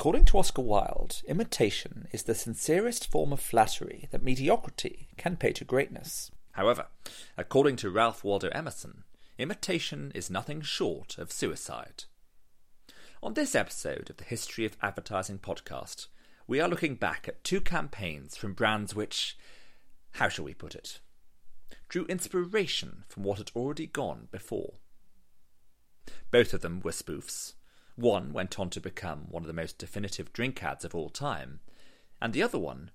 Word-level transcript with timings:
According 0.00 0.26
to 0.26 0.38
Oscar 0.38 0.62
Wilde, 0.62 1.22
imitation 1.26 2.06
is 2.12 2.22
the 2.22 2.34
sincerest 2.36 3.10
form 3.10 3.32
of 3.32 3.40
flattery 3.40 4.06
that 4.12 4.22
mediocrity 4.22 5.08
can 5.16 5.36
pay 5.36 5.50
to 5.54 5.64
greatness. 5.64 6.30
However, 6.52 6.86
according 7.36 7.74
to 7.78 7.90
Ralph 7.90 8.22
Waldo 8.22 8.48
Emerson, 8.50 9.02
imitation 9.38 10.12
is 10.14 10.30
nothing 10.30 10.60
short 10.60 11.18
of 11.18 11.32
suicide. 11.32 12.04
On 13.24 13.34
this 13.34 13.56
episode 13.56 14.08
of 14.08 14.18
the 14.18 14.24
History 14.24 14.64
of 14.64 14.76
Advertising 14.80 15.40
podcast, 15.40 16.06
we 16.46 16.60
are 16.60 16.68
looking 16.68 16.94
back 16.94 17.26
at 17.26 17.42
two 17.42 17.60
campaigns 17.60 18.36
from 18.36 18.52
brands 18.52 18.94
which, 18.94 19.36
how 20.12 20.28
shall 20.28 20.44
we 20.44 20.54
put 20.54 20.76
it, 20.76 21.00
drew 21.88 22.04
inspiration 22.04 23.02
from 23.08 23.24
what 23.24 23.38
had 23.38 23.50
already 23.56 23.88
gone 23.88 24.28
before. 24.30 24.74
Both 26.30 26.54
of 26.54 26.60
them 26.60 26.82
were 26.84 26.92
spoofs, 26.92 27.54
one 27.98 28.32
went 28.32 28.58
on 28.60 28.70
to 28.70 28.80
become 28.80 29.26
one 29.28 29.42
of 29.42 29.48
the 29.48 29.52
most 29.52 29.76
definitive 29.76 30.32
drink 30.32 30.62
ads 30.62 30.84
of 30.84 30.94
all 30.94 31.10
time, 31.10 31.60
and 32.22 32.32
the 32.32 32.42
other 32.42 32.58
one 32.58 32.90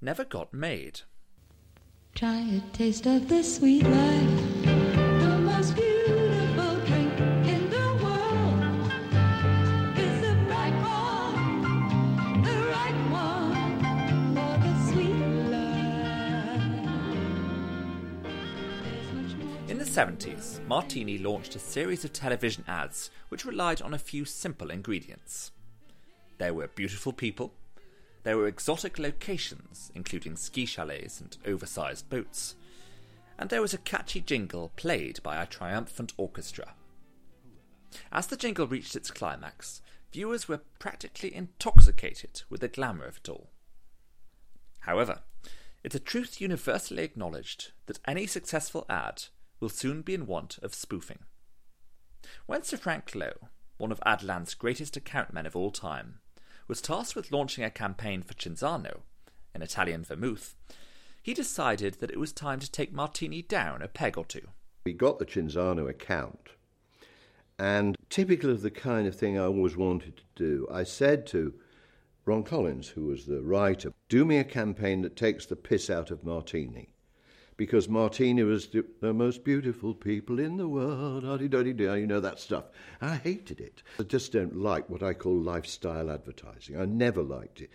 never 0.00 0.24
got 0.24 0.54
made. 0.54 1.00
Try 2.14 2.40
a 2.40 2.60
taste 2.72 3.06
of 3.06 3.28
the 3.28 3.42
sweet 3.42 3.84
life, 3.84 4.57
1970s, 19.98 20.64
Martini 20.68 21.18
launched 21.18 21.56
a 21.56 21.58
series 21.58 22.04
of 22.04 22.12
television 22.12 22.62
ads 22.68 23.10
which 23.30 23.44
relied 23.44 23.82
on 23.82 23.92
a 23.92 23.98
few 23.98 24.24
simple 24.24 24.70
ingredients. 24.70 25.50
There 26.38 26.54
were 26.54 26.68
beautiful 26.68 27.12
people, 27.12 27.52
there 28.22 28.36
were 28.36 28.46
exotic 28.46 29.00
locations, 29.00 29.90
including 29.96 30.36
ski 30.36 30.66
chalets 30.66 31.20
and 31.20 31.36
oversized 31.44 32.08
boats, 32.08 32.54
and 33.40 33.50
there 33.50 33.60
was 33.60 33.74
a 33.74 33.78
catchy 33.78 34.20
jingle 34.20 34.70
played 34.76 35.20
by 35.24 35.42
a 35.42 35.46
triumphant 35.46 36.12
orchestra. 36.16 36.74
As 38.12 38.28
the 38.28 38.36
jingle 38.36 38.68
reached 38.68 38.94
its 38.94 39.10
climax, 39.10 39.82
viewers 40.12 40.46
were 40.46 40.60
practically 40.78 41.34
intoxicated 41.34 42.42
with 42.48 42.60
the 42.60 42.68
glamour 42.68 43.06
of 43.06 43.16
it 43.16 43.28
all. 43.28 43.50
However, 44.82 45.22
it's 45.82 45.96
a 45.96 46.00
truth 46.00 46.40
universally 46.40 47.02
acknowledged 47.02 47.72
that 47.86 47.98
any 48.06 48.28
successful 48.28 48.86
ad 48.88 49.24
will 49.60 49.68
soon 49.68 50.02
be 50.02 50.14
in 50.14 50.26
want 50.26 50.58
of 50.62 50.74
spoofing. 50.74 51.20
When 52.46 52.62
Sir 52.62 52.76
Frank 52.76 53.14
Lowe, 53.14 53.48
one 53.76 53.92
of 53.92 54.00
Adland's 54.04 54.54
greatest 54.54 54.96
account 54.96 55.32
men 55.32 55.46
of 55.46 55.56
all 55.56 55.70
time, 55.70 56.20
was 56.66 56.82
tasked 56.82 57.16
with 57.16 57.32
launching 57.32 57.64
a 57.64 57.70
campaign 57.70 58.22
for 58.22 58.34
Cinzano, 58.34 59.00
an 59.54 59.62
Italian 59.62 60.04
vermouth, 60.04 60.56
he 61.22 61.34
decided 61.34 61.94
that 61.94 62.10
it 62.10 62.18
was 62.18 62.32
time 62.32 62.60
to 62.60 62.70
take 62.70 62.92
Martini 62.92 63.42
down 63.42 63.82
a 63.82 63.88
peg 63.88 64.16
or 64.16 64.24
two. 64.24 64.48
We 64.84 64.92
got 64.92 65.18
the 65.18 65.26
Cinzano 65.26 65.88
account, 65.88 66.50
and 67.58 67.96
typical 68.08 68.50
of 68.50 68.62
the 68.62 68.70
kind 68.70 69.06
of 69.06 69.16
thing 69.16 69.38
I 69.38 69.44
always 69.44 69.76
wanted 69.76 70.16
to 70.16 70.22
do, 70.36 70.68
I 70.70 70.84
said 70.84 71.26
to 71.28 71.54
Ron 72.24 72.42
Collins, 72.44 72.88
who 72.88 73.06
was 73.06 73.26
the 73.26 73.42
writer, 73.42 73.92
do 74.08 74.24
me 74.24 74.38
a 74.38 74.44
campaign 74.44 75.02
that 75.02 75.16
takes 75.16 75.46
the 75.46 75.56
piss 75.56 75.90
out 75.90 76.10
of 76.10 76.24
Martini. 76.24 76.94
Because 77.58 77.88
Martini 77.88 78.44
was 78.44 78.68
the, 78.68 78.84
the 79.00 79.12
most 79.12 79.42
beautiful 79.42 79.92
people 79.92 80.38
in 80.38 80.56
the 80.56 80.68
world, 80.68 81.24
you 81.24 82.06
know 82.06 82.20
that 82.20 82.38
stuff. 82.38 82.66
I 83.00 83.16
hated 83.16 83.60
it. 83.60 83.82
I 83.98 84.04
just 84.04 84.30
don't 84.30 84.56
like 84.56 84.88
what 84.88 85.02
I 85.02 85.12
call 85.12 85.36
lifestyle 85.36 86.08
advertising. 86.08 86.80
I 86.80 86.84
never 86.84 87.20
liked 87.20 87.60
it. 87.60 87.70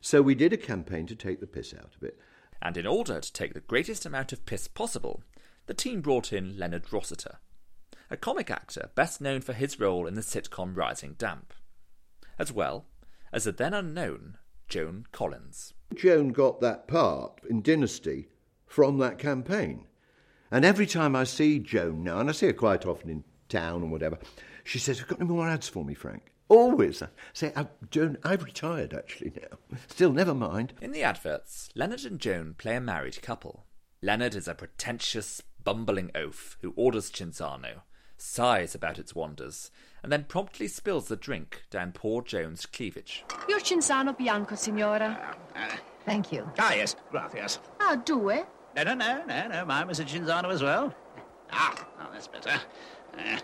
So 0.00 0.22
we 0.22 0.34
did 0.34 0.52
a 0.52 0.56
campaign 0.56 1.06
to 1.06 1.14
take 1.14 1.38
the 1.38 1.46
piss 1.46 1.72
out 1.72 1.94
of 1.96 2.02
it. 2.02 2.18
And 2.60 2.76
in 2.76 2.84
order 2.84 3.20
to 3.20 3.32
take 3.32 3.54
the 3.54 3.60
greatest 3.60 4.04
amount 4.04 4.32
of 4.32 4.44
piss 4.44 4.66
possible, 4.66 5.22
the 5.66 5.74
team 5.74 6.00
brought 6.00 6.32
in 6.32 6.58
Leonard 6.58 6.92
Rossiter, 6.92 7.38
a 8.10 8.16
comic 8.16 8.50
actor 8.50 8.90
best 8.96 9.20
known 9.20 9.40
for 9.40 9.52
his 9.52 9.78
role 9.78 10.08
in 10.08 10.14
the 10.14 10.20
sitcom 10.20 10.76
Rising 10.76 11.14
Damp, 11.16 11.54
as 12.40 12.52
well 12.52 12.86
as 13.32 13.44
the 13.44 13.52
then 13.52 13.72
unknown 13.72 14.36
Joan 14.68 15.06
Collins. 15.12 15.74
Joan 15.94 16.30
got 16.30 16.60
that 16.60 16.88
part 16.88 17.40
in 17.48 17.62
Dynasty 17.62 18.30
from 18.68 18.98
that 18.98 19.18
campaign. 19.18 19.86
And 20.50 20.64
every 20.64 20.86
time 20.86 21.16
I 21.16 21.24
see 21.24 21.58
Joan 21.58 22.04
now, 22.04 22.20
and 22.20 22.28
I 22.28 22.32
see 22.32 22.46
her 22.46 22.52
quite 22.52 22.86
often 22.86 23.10
in 23.10 23.24
town 23.48 23.82
and 23.82 23.90
whatever, 23.90 24.18
she 24.64 24.78
says, 24.78 24.98
Have 24.98 25.08
you 25.08 25.16
got 25.16 25.20
any 25.20 25.28
more 25.30 25.48
ads 25.48 25.68
for 25.68 25.84
me, 25.84 25.94
Frank? 25.94 26.32
Always. 26.48 27.02
I 27.02 27.08
say, 27.34 27.52
"Uh, 27.54 27.64
Joan, 27.90 28.16
I've 28.24 28.42
retired 28.42 28.94
actually 28.94 29.32
now. 29.36 29.58
Still, 29.88 30.12
never 30.12 30.34
mind. 30.34 30.72
In 30.80 30.92
the 30.92 31.02
adverts, 31.02 31.68
Leonard 31.74 32.04
and 32.04 32.18
Joan 32.18 32.54
play 32.56 32.76
a 32.76 32.80
married 32.80 33.20
couple. 33.20 33.66
Leonard 34.00 34.34
is 34.34 34.48
a 34.48 34.54
pretentious, 34.54 35.42
bumbling 35.62 36.10
oaf 36.14 36.56
who 36.62 36.72
orders 36.76 37.10
Cinzano, 37.10 37.82
sighs 38.16 38.74
about 38.74 38.98
its 38.98 39.14
wonders, 39.14 39.70
and 40.02 40.10
then 40.10 40.24
promptly 40.24 40.68
spills 40.68 41.08
the 41.08 41.16
drink 41.16 41.64
down 41.70 41.92
poor 41.92 42.22
Joan's 42.22 42.64
cleavage. 42.64 43.24
Your 43.48 43.60
Cinzano 43.60 44.16
Bianco, 44.16 44.54
signora. 44.54 45.36
Thank 46.06 46.32
you. 46.32 46.50
Ah, 46.58 46.72
yes, 46.72 46.96
gracias. 47.10 47.58
Ah, 47.80 47.96
due? 47.96 48.46
No, 48.84 48.84
no, 48.84 48.94
no, 48.94 49.24
no, 49.26 49.48
no, 49.48 49.64
mine 49.64 49.88
was 49.88 49.98
a 49.98 50.04
Cinzano 50.04 50.52
as 50.52 50.62
well. 50.62 50.94
Ah, 51.50 51.84
now 51.98 52.10
that's 52.12 52.28
better. 52.28 52.60
Uh, 53.18 53.38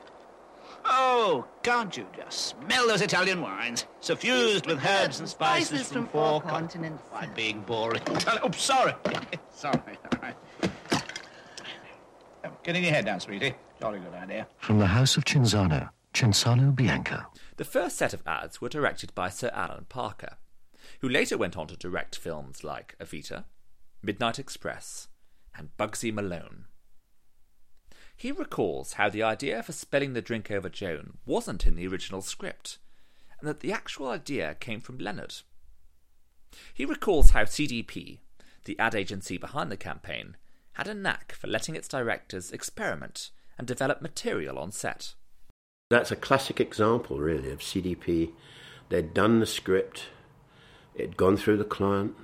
oh, 0.85 1.45
can't 1.65 1.97
you 1.97 2.07
just 2.17 2.39
smell 2.51 2.87
those 2.87 3.03
Italian 3.03 3.41
wines? 3.41 3.85
Suffused 4.01 4.67
with 4.67 4.85
herbs 4.87 5.19
and 5.19 5.29
spices 5.29 5.91
from 5.91 6.07
four 6.07 6.41
continents. 6.41 7.03
Why, 7.11 7.27
being 7.35 7.63
boring. 7.63 8.03
Oh, 8.27 8.51
sorry. 8.53 8.95
sorry. 9.51 9.81
All 10.13 10.21
right. 10.23 10.37
Oh, 12.45 12.51
Getting 12.63 12.85
your 12.85 12.93
head 12.93 13.07
down, 13.07 13.19
sweetie. 13.19 13.55
Jolly 13.81 13.99
good 13.99 14.15
idea. 14.15 14.47
From 14.59 14.79
the 14.79 14.87
House 14.87 15.17
of 15.17 15.25
Cinzano, 15.25 15.91
Cinzano 16.13 16.73
Bianco. 16.75 17.25
The 17.57 17.65
first 17.65 17.97
set 17.97 18.15
of 18.15 18.23
ads 18.25 18.61
were 18.61 18.69
directed 18.69 19.13
by 19.17 19.31
Sir 19.31 19.51
Alan 19.53 19.87
Parker, 19.89 20.37
who 21.01 21.09
later 21.09 21.37
went 21.37 21.57
on 21.57 21.67
to 21.67 21.77
direct 21.77 22.15
films 22.17 22.63
like 22.63 22.95
Evita, 23.01 23.45
Midnight 24.01 24.39
Express, 24.39 25.09
and 25.57 25.77
Bugsy 25.79 26.13
Malone. 26.13 26.67
He 28.17 28.33
recalls 28.33 28.95
how 28.95 29.09
the 29.09 29.23
idea 29.23 29.63
for 29.63 29.73
spilling 29.73 30.13
the 30.13 30.23
drink 30.23 30.51
over 30.51 30.69
Joan 30.69 31.19
wasn't 31.27 31.67
in 31.67 31.75
the 31.75 31.87
original 31.87 32.23
script, 32.23 32.79
and 33.41 33.49
that 33.49 33.61
the 33.61 33.73
actual 33.73 34.09
idea 34.09 34.57
came 34.59 34.81
from 34.81 34.99
Leonard. 34.99 35.37
He 36.73 36.85
recalls 36.85 37.31
how 37.31 37.45
CDP, 37.45 38.21
the 38.65 38.79
ad 38.79 38.95
agency 38.95 39.37
behind 39.37 39.71
the 39.71 39.77
campaign, 39.77 40.37
had 40.75 40.89
a 40.89 40.95
knack 40.95 41.33
for 41.33 41.49
letting 41.49 41.75
its 41.75 41.89
directors 41.89 42.53
experiment 42.53 43.31
and 43.59 43.67
develop 43.67 44.01
material 44.01 44.59
on 44.59 44.73
set. 44.73 45.15
That's 45.91 46.11
a 46.11 46.17
classic 46.17 46.61
example, 46.61 47.19
really, 47.19 47.51
of 47.51 47.61
CDP. 47.61 48.31
They'd 48.89 49.15
done 49.15 49.41
the 49.41 49.47
script, 49.47 50.07
it'd 50.95 51.17
gone 51.17 51.37
through 51.37 51.59
the 51.59 51.65
client, 51.65 52.17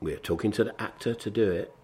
we 0.00 0.12
were 0.12 0.18
talking 0.18 0.52
to 0.52 0.64
the 0.64 0.80
actor 0.80 1.14
to 1.14 1.30
do 1.30 1.50
it, 1.50 1.74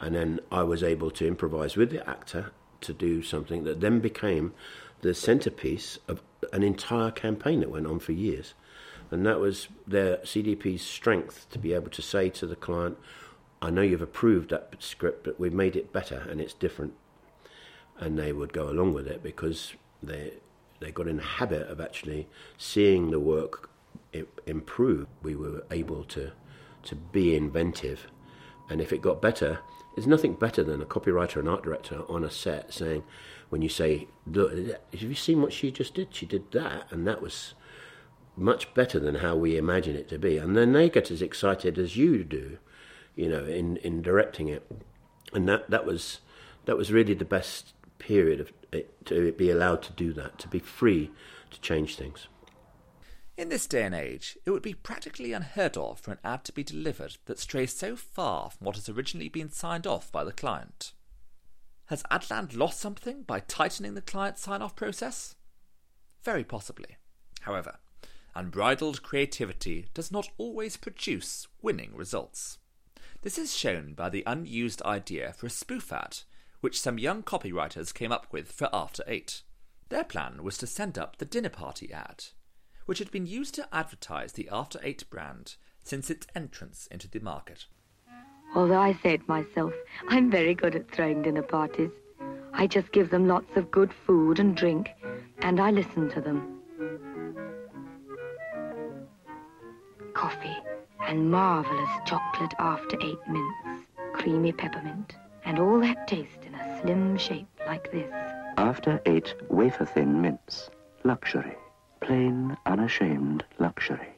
and 0.00 0.14
then 0.14 0.40
I 0.50 0.62
was 0.62 0.82
able 0.82 1.10
to 1.12 1.26
improvise 1.26 1.76
with 1.76 1.90
the 1.90 2.08
actor 2.08 2.52
to 2.82 2.92
do 2.92 3.22
something 3.22 3.64
that 3.64 3.80
then 3.80 4.00
became 4.00 4.54
the 5.00 5.14
centerpiece 5.14 5.98
of 6.08 6.22
an 6.52 6.62
entire 6.62 7.10
campaign 7.10 7.60
that 7.60 7.70
went 7.70 7.86
on 7.86 7.98
for 7.98 8.12
years. 8.12 8.54
And 9.10 9.24
that 9.26 9.40
was 9.40 9.68
their 9.86 10.18
CDP's 10.18 10.82
strength 10.82 11.46
to 11.50 11.58
be 11.58 11.72
able 11.72 11.90
to 11.90 12.02
say 12.02 12.28
to 12.30 12.46
the 12.46 12.56
client, 12.56 12.98
I 13.60 13.70
know 13.70 13.82
you've 13.82 14.02
approved 14.02 14.50
that 14.50 14.74
script, 14.78 15.24
but 15.24 15.40
we've 15.40 15.52
made 15.52 15.76
it 15.76 15.92
better 15.92 16.26
and 16.30 16.40
it's 16.40 16.54
different. 16.54 16.94
And 17.98 18.18
they 18.18 18.32
would 18.32 18.52
go 18.52 18.68
along 18.68 18.94
with 18.94 19.06
it 19.06 19.22
because 19.22 19.74
they 20.02 20.34
they 20.80 20.92
got 20.92 21.08
in 21.08 21.16
the 21.16 21.22
habit 21.24 21.68
of 21.68 21.80
actually 21.80 22.28
seeing 22.56 23.10
the 23.10 23.18
work 23.18 23.68
improve. 24.46 25.08
We 25.22 25.34
were 25.34 25.64
able 25.70 26.04
to 26.04 26.30
to 26.84 26.94
be 26.94 27.34
inventive, 27.34 28.06
and 28.68 28.80
if 28.80 28.92
it 28.92 29.02
got 29.02 29.22
better, 29.22 29.60
there's 29.94 30.06
nothing 30.06 30.34
better 30.34 30.62
than 30.62 30.80
a 30.80 30.86
copywriter 30.86 31.36
and 31.36 31.48
art 31.48 31.62
director 31.62 32.02
on 32.08 32.24
a 32.24 32.30
set 32.30 32.72
saying, 32.72 33.02
when 33.48 33.62
you 33.62 33.68
say, 33.68 34.08
"Look, 34.26 34.52
have 34.52 35.02
you 35.02 35.14
seen 35.14 35.42
what 35.42 35.52
she 35.52 35.70
just 35.70 35.94
did? 35.94 36.14
She 36.14 36.26
did 36.26 36.50
that, 36.52 36.86
and 36.90 37.06
that 37.06 37.22
was." 37.22 37.54
Much 38.36 38.72
better 38.72 39.00
than 39.00 39.16
how 39.16 39.34
we 39.34 39.56
imagine 39.56 39.96
it 39.96 40.08
to 40.08 40.16
be, 40.16 40.38
and 40.38 40.56
then 40.56 40.72
they 40.72 40.88
get 40.88 41.10
as 41.10 41.20
excited 41.20 41.76
as 41.76 41.96
you 41.96 42.22
do, 42.22 42.58
you 43.16 43.28
know, 43.28 43.44
in, 43.44 43.78
in 43.78 44.00
directing 44.00 44.46
it, 44.46 44.64
and 45.32 45.48
that 45.48 45.68
that 45.68 45.84
was 45.84 46.20
that 46.66 46.76
was 46.76 46.92
really 46.92 47.14
the 47.14 47.24
best 47.24 47.72
period 47.98 48.38
of 48.40 48.52
it 48.70 49.04
to 49.06 49.32
be 49.32 49.50
allowed 49.50 49.82
to 49.82 49.92
do 49.92 50.12
that, 50.12 50.38
to 50.38 50.46
be 50.46 50.60
free 50.60 51.10
to 51.50 51.60
change 51.60 51.96
things. 51.96 52.28
In 53.38 53.50
this 53.50 53.68
day 53.68 53.84
and 53.84 53.94
age, 53.94 54.36
it 54.44 54.50
would 54.50 54.64
be 54.64 54.74
practically 54.74 55.32
unheard 55.32 55.76
of 55.76 56.00
for 56.00 56.10
an 56.10 56.18
ad 56.24 56.42
to 56.46 56.52
be 56.52 56.64
delivered 56.64 57.18
that 57.26 57.38
strays 57.38 57.72
so 57.72 57.94
far 57.94 58.50
from 58.50 58.64
what 58.64 58.74
has 58.74 58.88
originally 58.88 59.28
been 59.28 59.48
signed 59.48 59.86
off 59.86 60.10
by 60.10 60.24
the 60.24 60.32
client. 60.32 60.92
Has 61.86 62.02
Adland 62.10 62.56
lost 62.56 62.80
something 62.80 63.22
by 63.22 63.38
tightening 63.38 63.94
the 63.94 64.02
client 64.02 64.38
sign 64.38 64.60
off 64.60 64.74
process? 64.74 65.36
Very 66.24 66.42
possibly. 66.42 66.96
However, 67.42 67.76
unbridled 68.34 69.04
creativity 69.04 69.86
does 69.94 70.10
not 70.10 70.28
always 70.36 70.76
produce 70.76 71.46
winning 71.62 71.94
results. 71.94 72.58
This 73.22 73.38
is 73.38 73.56
shown 73.56 73.94
by 73.94 74.08
the 74.08 74.24
unused 74.26 74.82
idea 74.82 75.32
for 75.32 75.46
a 75.46 75.50
spoof 75.50 75.92
ad, 75.92 76.18
which 76.60 76.80
some 76.80 76.98
young 76.98 77.22
copywriters 77.22 77.94
came 77.94 78.10
up 78.10 78.32
with 78.32 78.50
for 78.50 78.68
After 78.72 79.04
Eight. 79.06 79.42
Their 79.90 80.02
plan 80.02 80.42
was 80.42 80.58
to 80.58 80.66
send 80.66 80.98
up 80.98 81.18
the 81.18 81.24
dinner 81.24 81.50
party 81.50 81.92
ad, 81.92 82.24
which 82.88 83.00
had 83.00 83.10
been 83.10 83.26
used 83.26 83.54
to 83.54 83.68
advertise 83.70 84.32
the 84.32 84.48
After 84.50 84.80
Eight 84.82 85.04
brand 85.10 85.56
since 85.82 86.08
its 86.08 86.26
entrance 86.34 86.88
into 86.90 87.06
the 87.06 87.20
market. 87.20 87.66
Although 88.54 88.80
I 88.80 88.94
say 89.02 89.12
it 89.12 89.28
myself, 89.28 89.74
I'm 90.08 90.30
very 90.30 90.54
good 90.54 90.74
at 90.74 90.90
throwing 90.90 91.20
dinner 91.20 91.42
parties. 91.42 91.90
I 92.54 92.66
just 92.66 92.90
give 92.92 93.10
them 93.10 93.28
lots 93.28 93.54
of 93.58 93.70
good 93.70 93.92
food 93.92 94.38
and 94.38 94.56
drink, 94.56 94.88
and 95.40 95.60
I 95.60 95.70
listen 95.70 96.08
to 96.12 96.22
them. 96.22 96.60
Coffee 100.14 100.56
and 101.06 101.30
marvelous 101.30 101.90
chocolate 102.06 102.54
after 102.58 102.96
eight 103.02 103.20
mints, 103.28 103.86
creamy 104.14 104.52
peppermint, 104.52 105.14
and 105.44 105.58
all 105.58 105.78
that 105.80 106.08
taste 106.08 106.42
in 106.46 106.54
a 106.54 106.80
slim 106.80 107.18
shape 107.18 107.48
like 107.66 107.92
this. 107.92 108.10
After 108.56 108.98
eight 109.04 109.34
wafer 109.50 109.84
thin 109.84 110.22
mints. 110.22 110.70
Luxury. 111.04 111.54
Plain, 112.08 112.56
unashamed 112.64 113.44
luxury. 113.58 114.08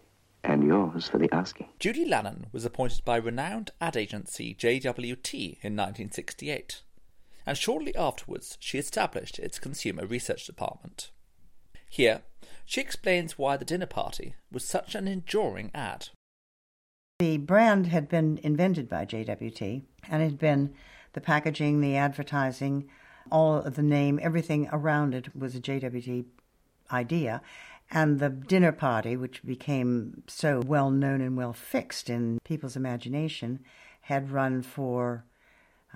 And 0.44 0.62
yours 0.62 1.08
for 1.08 1.18
the 1.18 1.28
asking. 1.34 1.70
Judy 1.80 2.04
Lannon 2.04 2.46
was 2.52 2.64
appointed 2.64 3.04
by 3.04 3.16
renowned 3.16 3.72
ad 3.80 3.96
agency 3.96 4.54
JWT 4.54 5.34
in 5.34 5.74
1968, 5.74 6.82
and 7.44 7.58
shortly 7.58 7.92
afterwards 7.96 8.56
she 8.60 8.78
established 8.78 9.40
its 9.40 9.58
consumer 9.58 10.06
research 10.06 10.46
department. 10.46 11.10
Here, 11.88 12.22
she 12.64 12.80
explains 12.80 13.36
why 13.36 13.56
the 13.56 13.64
dinner 13.64 13.86
party 13.86 14.36
was 14.52 14.64
such 14.64 14.94
an 14.94 15.08
enduring 15.08 15.72
ad. 15.74 16.10
The 17.18 17.38
brand 17.38 17.88
had 17.88 18.08
been 18.08 18.38
invented 18.44 18.88
by 18.88 19.04
JWT 19.04 19.82
and 20.08 20.22
it 20.22 20.26
had 20.26 20.38
been 20.38 20.74
the 21.14 21.20
packaging, 21.20 21.80
the 21.80 21.96
advertising, 21.96 22.88
all 23.32 23.56
of 23.56 23.74
the 23.74 23.82
name, 23.82 24.20
everything 24.22 24.68
around 24.70 25.12
it 25.12 25.34
was 25.34 25.56
a 25.56 25.60
JWT 25.60 26.26
idea. 26.92 27.42
And 27.90 28.20
the 28.20 28.28
dinner 28.28 28.72
party, 28.72 29.16
which 29.16 29.42
became 29.42 30.22
so 30.28 30.60
well 30.60 30.90
known 30.90 31.20
and 31.20 31.36
well 31.36 31.52
fixed 31.52 32.08
in 32.08 32.38
people's 32.44 32.76
imagination, 32.76 33.60
had 34.02 34.30
run 34.30 34.62
for, 34.62 35.24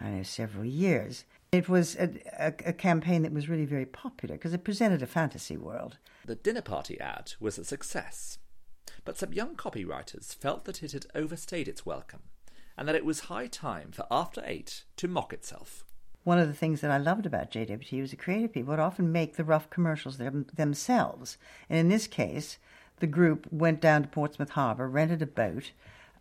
I 0.00 0.11
know, 0.11 0.23
several 0.23 0.64
years. 0.64 1.25
It 1.52 1.69
was 1.69 1.94
a, 1.96 2.11
a, 2.38 2.52
a 2.67 2.73
campaign 2.73 3.23
that 3.23 3.32
was 3.32 3.49
really 3.49 3.64
very 3.64 3.87
popular 3.87 4.35
because 4.35 4.52
it 4.52 4.64
presented 4.64 5.02
a 5.02 5.06
fantasy 5.06 5.56
world. 5.56 5.99
The 6.26 6.35
dinner 6.35 6.62
party 6.62 6.99
ad 6.99 7.35
was 7.38 7.58
a 7.58 7.64
success, 7.64 8.38
but 9.05 9.17
some 9.17 9.32
young 9.32 9.55
copywriters 9.55 10.35
felt 10.35 10.64
that 10.64 10.82
it 10.82 10.93
had 10.93 11.06
overstayed 11.14 11.69
its 11.69 11.87
welcome 11.87 12.23
and 12.76 12.88
that 12.88 12.96
it 12.96 13.05
was 13.05 13.20
high 13.20 13.46
time 13.46 13.93
for 13.93 14.06
After 14.11 14.43
Eight 14.44 14.85
to 14.96 15.06
mock 15.06 15.32
itself. 15.32 15.85
One 16.24 16.38
of 16.38 16.48
the 16.48 16.54
things 16.54 16.80
that 16.80 16.90
I 16.90 16.96
loved 16.96 17.26
about 17.26 17.50
JWT 17.50 18.00
was 18.00 18.10
the 18.10 18.16
creative 18.16 18.52
people 18.52 18.70
would 18.70 18.80
often 18.80 19.12
make 19.12 19.36
the 19.36 19.44
rough 19.44 19.68
commercials 19.70 20.16
them, 20.16 20.46
themselves. 20.54 21.36
And 21.68 21.78
in 21.78 21.88
this 21.90 22.06
case, 22.06 22.58
the 23.00 23.06
group 23.06 23.46
went 23.52 23.80
down 23.80 24.02
to 24.02 24.08
Portsmouth 24.08 24.50
Harbour, 24.50 24.88
rented 24.88 25.20
a 25.20 25.26
boat. 25.26 25.72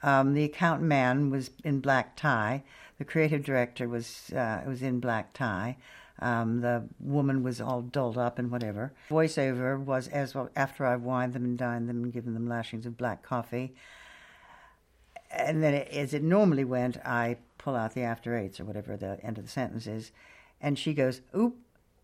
Um, 0.01 0.33
the 0.33 0.43
account 0.43 0.81
man 0.81 1.29
was 1.29 1.51
in 1.63 1.79
black 1.79 2.17
tie. 2.17 2.63
The 2.97 3.05
creative 3.05 3.43
director 3.43 3.87
was 3.87 4.31
uh, 4.35 4.61
was 4.67 4.81
in 4.81 4.99
black 4.99 5.33
tie. 5.33 5.77
Um, 6.19 6.61
the 6.61 6.83
woman 6.99 7.41
was 7.41 7.59
all 7.59 7.81
dolled 7.81 8.17
up 8.17 8.37
and 8.37 8.51
whatever. 8.51 8.93
Voiceover 9.09 9.79
was 9.79 10.07
as 10.09 10.35
well 10.35 10.49
after 10.55 10.85
I've 10.85 11.01
wined 11.01 11.33
them 11.33 11.43
and 11.43 11.57
dined 11.57 11.89
them 11.89 12.03
and 12.03 12.13
given 12.13 12.33
them 12.33 12.47
lashings 12.47 12.85
of 12.85 12.97
black 12.97 13.23
coffee. 13.23 13.73
And 15.31 15.63
then, 15.63 15.73
as 15.73 16.13
it 16.13 16.21
normally 16.21 16.63
went, 16.63 16.97
I 16.97 17.37
pull 17.63 17.75
out 17.75 17.93
the 17.93 18.01
after 18.01 18.37
eights 18.37 18.59
or 18.59 18.65
whatever 18.65 18.97
the 18.97 19.17
end 19.23 19.37
of 19.37 19.45
the 19.45 19.49
sentence 19.49 19.87
is, 19.87 20.11
and 20.59 20.77
she 20.77 20.93
goes, 20.93 21.21
"Oop, 21.35 21.55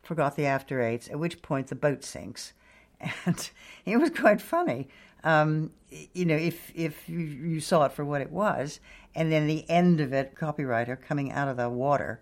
forgot 0.02 0.36
the 0.36 0.46
after 0.46 0.82
eights." 0.82 1.10
At 1.10 1.20
which 1.20 1.42
point 1.42 1.68
the 1.68 1.76
boat 1.76 2.04
sinks, 2.04 2.54
and 3.26 3.50
it 3.86 3.98
was 3.98 4.10
quite 4.10 4.42
funny. 4.42 4.88
Um, 5.24 5.72
you 6.14 6.26
know, 6.26 6.36
if 6.36 6.72
if 6.76 7.10
you, 7.10 7.20
you 7.20 7.60
saw 7.60 7.86
it 7.86 7.92
for 7.92 8.06
what 8.06 8.22
it 8.22 8.32
was, 8.32 8.80
and 9.14 9.32
then 9.32 9.48
the 9.48 9.70
end 9.70 10.00
of 10.00 10.14
it, 10.14 10.36
copywriter 10.36 11.00
coming 11.00 11.32
out 11.32 11.50
of 11.50 11.58
the 11.58 11.70
water, 11.70 12.22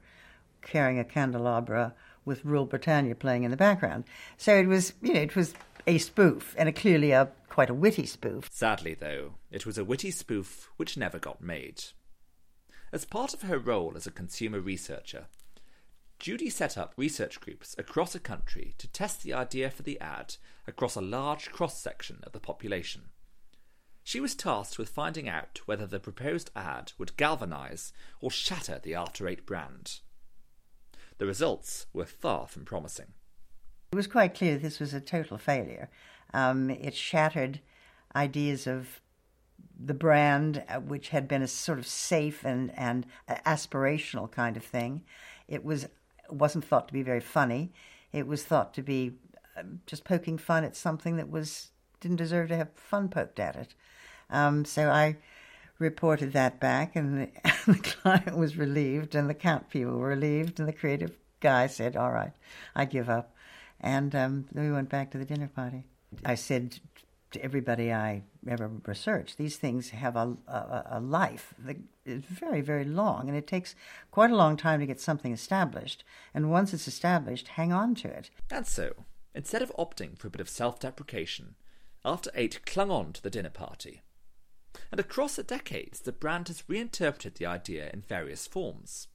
carrying 0.62 1.00
a 1.00 1.06
candelabra 1.06 1.94
with 2.26 2.44
Rule 2.44 2.66
Britannia 2.66 3.16
playing 3.16 3.44
in 3.44 3.52
the 3.52 3.58
background. 3.58 4.04
So 4.36 4.56
it 4.56 4.68
was, 4.68 4.94
you 5.02 5.14
know, 5.14 5.22
it 5.22 5.36
was 5.36 5.54
a 5.86 5.98
spoof 6.00 6.56
and 6.58 6.68
a 6.68 6.74
clearly 6.74 7.12
a 7.12 7.30
quite 7.50 7.70
a 7.70 7.74
witty 7.74 8.06
spoof. 8.06 8.50
Sadly, 8.52 8.96
though, 8.96 9.36
it 9.52 9.66
was 9.66 9.78
a 9.78 9.86
witty 9.86 10.12
spoof 10.12 10.70
which 10.78 10.98
never 10.98 11.20
got 11.20 11.42
made. 11.42 11.84
As 12.98 13.06
part 13.06 13.36
of 13.36 13.44
her 13.44 13.60
role 13.60 13.94
as 13.96 14.08
a 14.08 14.12
consumer 14.12 14.60
researcher, 14.60 15.28
Judy 16.18 16.50
set 16.50 16.80
up 16.80 16.96
research 16.98 17.40
groups 17.40 17.76
across 17.78 18.16
a 18.16 18.20
country 18.20 18.74
to 18.80 18.88
test 18.88 19.22
the 19.22 19.36
idea 19.36 19.70
for 19.70 19.84
the 19.84 20.00
ad 20.00 20.38
across 20.66 20.96
a 20.96 21.00
large 21.02 21.52
cross 21.52 21.80
section 21.80 22.22
of 22.24 22.32
the 22.32 22.40
population. 22.40 23.10
She 24.04 24.20
was 24.20 24.34
tasked 24.34 24.80
with 24.80 24.90
finding 24.90 25.30
out 25.30 25.62
whether 25.68 25.86
the 25.86 26.00
proposed 26.00 26.50
ad 26.56 26.94
would 26.98 27.16
galvanise 27.18 27.94
or 28.20 28.32
shatter 28.32 28.80
the 28.82 28.96
After 28.96 29.28
Eight 29.28 29.46
brand. 29.46 30.00
The 31.20 31.28
results 31.28 31.86
were 31.94 32.08
far 32.08 32.48
from 32.48 32.66
promising. 32.66 33.14
It 33.92 33.96
was 33.96 34.08
quite 34.08 34.34
clear 34.34 34.58
this 34.58 34.80
was 34.80 34.96
a 34.96 35.02
total 35.02 35.38
failure. 35.38 35.92
Um, 36.34 36.72
it 36.72 36.96
shattered 36.96 37.60
ideas 38.16 38.66
of 38.66 39.02
the 39.80 39.94
brand, 39.94 40.64
uh, 40.70 40.80
which 40.80 41.10
had 41.10 41.28
been 41.28 41.42
a 41.42 41.48
sort 41.48 41.80
of 41.80 41.88
safe 41.88 42.44
and, 42.44 42.78
and 42.78 43.06
aspirational 43.30 44.30
kind 44.30 44.58
of 44.58 44.64
thing. 44.64 45.04
It 45.48 45.64
was 45.64 45.88
wasn't 46.30 46.66
thought 46.66 46.88
to 46.88 46.94
be 46.94 47.04
very 47.04 47.22
funny. 47.22 47.72
It 48.12 48.28
was 48.28 48.44
thought 48.44 48.74
to 48.74 48.82
be 48.82 49.14
uh, 49.58 49.64
just 49.86 50.04
poking 50.04 50.38
fun 50.38 50.64
at 50.64 50.76
something 50.76 51.16
that 51.18 51.30
was 51.30 51.72
didn't 52.00 52.18
deserve 52.18 52.50
to 52.50 52.56
have 52.56 52.70
fun 52.76 53.10
poked 53.10 53.40
at 53.40 53.56
it. 53.56 53.74
Um, 54.30 54.66
so 54.66 54.90
I 54.90 55.18
reported 55.80 56.34
that 56.34 56.60
back, 56.60 56.96
and 56.96 57.22
the, 57.22 57.30
and 57.46 57.76
the 57.76 57.80
client 57.80 58.38
was 58.38 58.58
relieved, 58.58 59.16
and 59.16 59.30
the 59.30 59.34
count 59.34 59.70
people 59.70 59.98
were 59.98 60.10
relieved, 60.10 60.60
and 60.60 60.68
the 60.68 60.74
creative 60.74 61.18
guy 61.40 61.68
said, 61.68 61.96
"All 61.96 62.12
right, 62.12 62.34
I 62.76 62.86
give 62.86 63.10
up," 63.10 63.34
and 63.80 64.14
um, 64.16 64.46
we 64.54 64.72
went 64.72 64.90
back 64.90 65.12
to 65.12 65.18
the 65.18 65.26
dinner 65.26 65.50
party. 65.54 65.84
I 66.26 66.36
said 66.36 66.80
to 67.32 67.44
everybody 67.44 67.92
I 67.92 68.24
ever 68.48 68.72
researched, 68.86 69.38
these 69.38 69.58
things 69.58 69.90
have 69.90 70.16
a, 70.16 70.38
a, 70.48 70.84
a 70.92 71.00
life 71.00 71.54
that 71.60 71.78
is 72.06 72.24
very, 72.24 72.62
very 72.62 72.86
long, 72.86 73.28
and 73.28 73.38
it 73.38 73.48
takes 73.48 73.76
quite 74.12 74.32
a 74.32 74.36
long 74.36 74.56
time 74.56 74.80
to 74.80 74.86
get 74.86 75.02
something 75.02 75.34
established. 75.34 76.04
And 76.34 76.50
once 76.50 76.74
it's 76.74 76.88
established, 76.88 77.50
hang 77.50 77.74
on 77.74 77.96
to 77.96 78.08
it. 78.08 78.30
And 78.50 78.66
so, 78.66 79.06
instead 79.36 79.62
of 79.62 79.74
opting 79.78 80.18
for 80.18 80.28
a 80.28 80.32
bit 80.32 80.42
of 80.42 80.50
self 80.50 80.80
deprecation, 80.80 81.56
After 82.06 82.32
Eight 82.34 82.66
clung 82.66 82.92
on 82.92 83.14
to 83.14 83.22
the 83.22 83.30
dinner 83.30 83.50
party. 83.50 84.04
And 84.92 85.00
across 85.00 85.36
the 85.36 85.44
decades, 85.44 86.00
the 86.00 86.12
brand 86.12 86.48
has 86.48 86.64
reinterpreted 86.68 87.36
the 87.36 87.46
idea 87.46 87.90
in 87.94 88.02
various 88.02 88.48
forms. 88.48 89.08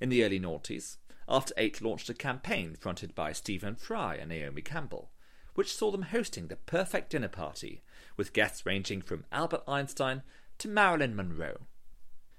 In 0.00 0.10
the 0.10 0.24
early 0.24 0.38
noughties, 0.38 0.98
After 1.28 1.54
Eight 1.56 1.82
launched 1.82 2.08
a 2.08 2.14
campaign 2.14 2.76
fronted 2.78 3.14
by 3.14 3.32
Stephen 3.32 3.74
Fry 3.74 4.14
and 4.16 4.28
Naomi 4.28 4.62
Campbell 4.62 5.10
which 5.56 5.74
saw 5.74 5.90
them 5.90 6.02
hosting 6.02 6.46
the 6.46 6.56
perfect 6.56 7.10
dinner 7.10 7.28
party, 7.28 7.82
with 8.16 8.32
guests 8.32 8.64
ranging 8.64 9.02
from 9.02 9.24
Albert 9.32 9.62
Einstein 9.66 10.22
to 10.58 10.68
Marilyn 10.68 11.16
Monroe. 11.16 11.66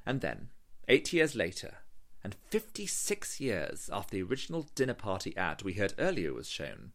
And 0.06 0.22
then, 0.22 0.50
eight 0.88 1.12
years 1.12 1.36
later, 1.36 1.80
and 2.24 2.36
56 2.50 3.40
years 3.40 3.90
after 3.92 4.16
the 4.16 4.24
original 4.24 4.68
dinner 4.76 4.94
party 4.94 5.36
ad 5.36 5.64
we 5.64 5.74
heard 5.74 5.94
earlier 5.98 6.34
was 6.34 6.50
shown, 6.50 6.92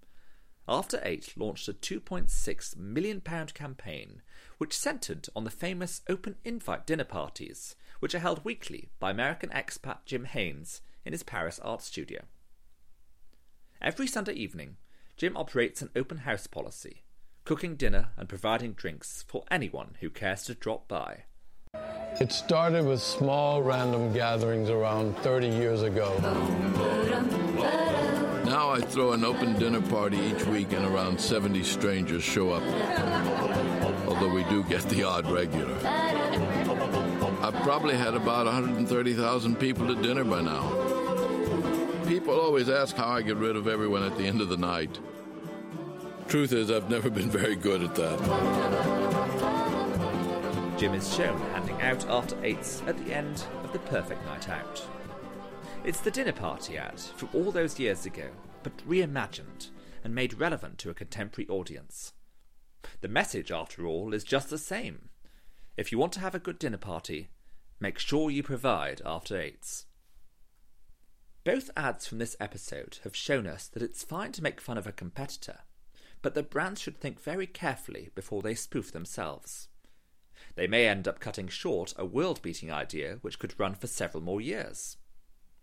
After 0.69 1.01
Eight 1.03 1.35
launched 1.37 1.69
a 1.69 1.73
£2.6 1.73 2.77
million 2.77 3.21
campaign 3.21 4.23
which 4.59 4.79
centred 4.79 5.29
on 5.35 5.45
the 5.45 5.51
famous 5.51 6.03
open 6.09 6.37
invite 6.45 6.87
dinner 6.87 7.05
parties, 7.05 7.75
which 7.99 8.15
are 8.15 8.21
held 8.21 8.45
weekly 8.45 8.91
by 9.01 9.11
American 9.11 9.51
expat 9.51 9.99
Jim 10.07 10.25
Haynes 10.25 10.83
in 11.05 11.13
his 11.13 11.25
Paris 11.25 11.59
art 11.61 11.83
studio. 11.83 12.23
Every 13.81 14.07
Sunday 14.07 14.35
evening, 14.35 14.77
Jim 15.17 15.37
operates 15.37 15.83
an 15.83 15.91
open 15.95 16.19
house 16.19 16.47
policy, 16.47 17.05
cooking 17.45 17.77
dinner 17.77 18.09
and 18.17 18.29
providing 18.29 18.73
drinks 18.73 19.25
for 19.29 19.45
anyone 19.51 19.97
who 20.01 20.11
cares 20.11 20.45
to 20.45 20.55
drop 20.55 20.89
by. 20.89 21.25
It 22.21 22.33
started 22.33 22.85
with 22.87 23.01
small 23.01 23.63
random 23.63 24.13
gatherings 24.13 24.69
around 24.69 25.17
30 25.19 25.49
years 25.49 25.83
ago. 25.83 26.15
Now 28.45 28.71
I 28.71 28.81
throw 28.81 29.13
an 29.13 29.25
open 29.25 29.59
dinner 29.59 29.81
party 29.81 30.19
each 30.19 30.45
week 30.47 30.73
and 30.73 30.85
around 30.85 31.21
70 31.21 31.63
strangers 31.63 32.23
show 32.23 32.51
up. 32.51 32.63
Although 34.07 34.35
we 34.35 34.45
do 34.45 34.63
get 34.65 34.83
the 34.91 35.05
odd 35.05 35.31
regular. 35.31 35.75
I've 37.43 37.61
probably 37.63 37.97
had 37.97 38.15
about 38.15 38.47
130,000 38.47 39.57
people 39.57 39.87
to 39.89 40.03
dinner 40.03 40.25
by 40.25 40.43
now. 40.43 41.02
People 42.07 42.39
always 42.39 42.69
ask 42.69 42.97
how 42.97 43.09
I 43.09 43.23
get 43.23 43.37
rid 43.37 43.57
of 43.57 43.67
everyone 43.69 44.03
at 44.03 44.17
the 44.19 44.27
end 44.27 44.41
of 44.41 44.49
the 44.49 44.57
night. 44.57 44.99
Truth 46.29 46.53
is, 46.53 46.71
I've 46.71 46.91
never 46.91 47.11
been 47.11 47.31
very 47.31 47.57
good 47.57 47.83
at 47.83 47.95
that. 47.95 48.19
Jim 50.79 50.95
is 50.95 51.15
shown 51.15 51.39
handing 51.53 51.81
out 51.81 52.05
after 52.09 52.37
eights 52.45 52.83
at 52.87 52.99
the 53.05 53.15
end 53.15 53.45
of 53.63 53.73
The 53.73 53.79
Perfect 53.81 54.25
Night 54.27 54.49
Out. 54.49 54.85
It's 55.85 56.01
the 56.01 56.11
dinner 56.11 56.33
party 56.33 56.77
ad 56.77 56.99
from 57.01 57.29
all 57.33 57.53
those 57.53 57.79
years 57.79 58.05
ago, 58.07 58.29
but 58.63 58.77
reimagined 58.87 59.71
and 60.05 60.15
made 60.15 60.35
relevant 60.35 60.79
to 60.79 60.91
a 60.91 60.95
contemporary 60.95 61.49
audience. 61.49 62.13
The 63.01 63.09
message, 63.09 63.53
after 63.53 63.87
all, 63.87 64.13
is 64.13 64.25
just 64.25 64.51
the 64.51 64.59
same. 64.59 65.09
If 65.77 65.93
you 65.93 65.99
want 65.99 66.13
to 66.15 66.21
have 66.21 66.35
a 66.35 66.41
good 66.41 66.59
dinner 66.59 66.79
party, 66.79 67.29
make 67.81 67.99
sure 67.99 68.31
you 68.31 68.43
provide 68.43 69.01
after 69.05 69.41
eights. 69.41 69.87
Both 71.45 71.71
ads 71.77 72.07
from 72.07 72.19
this 72.19 72.37
episode 72.39 72.99
have 73.03 73.17
shown 73.17 73.49
us 73.49 73.67
that 73.69 73.83
it's 73.83 74.05
fine 74.05 74.31
to 74.33 74.43
make 74.43 74.61
fun 74.61 74.79
of 74.79 74.87
a 74.87 74.93
competitor, 74.93 75.61
but 76.23 76.35
that 76.35 76.51
brands 76.51 76.81
should 76.81 76.99
think 76.99 77.21
very 77.21 77.49
carefully 77.49 78.11
before 78.15 78.43
they 78.43 78.55
spoof 78.55 78.93
themselves. 78.93 79.69
They 80.55 80.69
may 80.69 80.87
end 80.87 81.09
up 81.09 81.19
cutting 81.19 81.49
short 81.49 81.95
a 81.97 82.05
world 82.05 82.43
beating 82.43 82.71
idea 82.71 83.19
which 83.23 83.41
could 83.41 83.59
run 83.59 83.75
for 83.75 83.89
several 83.89 84.23
more 84.23 84.41
years. 84.41 84.99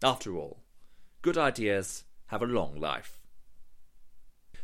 After 0.03 0.36
all, 0.36 0.63
good 1.21 1.38
ideas 1.38 2.03
have 2.27 2.41
a 2.41 2.48
long 2.48 2.75
life. 2.75 3.21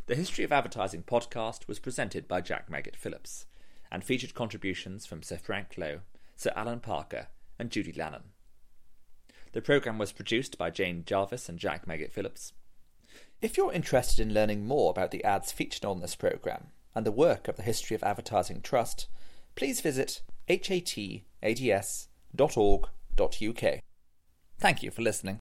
The 0.06 0.16
History 0.16 0.44
of 0.44 0.52
Advertising 0.52 1.04
podcast 1.04 1.66
was 1.66 1.78
presented 1.78 2.28
by 2.28 2.42
Jack 2.42 2.68
Maggot 2.68 2.96
Phillips 2.96 3.46
and 3.90 4.04
featured 4.04 4.34
contributions 4.34 5.06
from 5.06 5.22
Sir 5.22 5.38
Frank 5.38 5.78
Lowe, 5.78 6.00
Sir 6.36 6.52
Alan 6.54 6.80
Parker, 6.80 7.28
and 7.58 7.70
Judy 7.70 7.92
Lannon. 7.92 8.24
The 9.56 9.62
programme 9.62 9.96
was 9.96 10.12
produced 10.12 10.58
by 10.58 10.68
Jane 10.68 11.02
Jarvis 11.06 11.48
and 11.48 11.58
Jack 11.58 11.86
Maggot 11.86 12.12
Phillips. 12.12 12.52
If 13.40 13.56
you're 13.56 13.72
interested 13.72 14.20
in 14.20 14.34
learning 14.34 14.66
more 14.66 14.90
about 14.90 15.12
the 15.12 15.24
ads 15.24 15.50
featured 15.50 15.86
on 15.86 16.02
this 16.02 16.14
programme 16.14 16.66
and 16.94 17.06
the 17.06 17.10
work 17.10 17.48
of 17.48 17.56
the 17.56 17.62
History 17.62 17.94
of 17.94 18.02
Advertising 18.02 18.60
Trust, 18.60 19.06
please 19.54 19.80
visit 19.80 20.20
hatads.org.uk. 20.46 21.40
Thank 24.58 24.82
you 24.82 24.90
for 24.90 25.00
listening. 25.00 25.38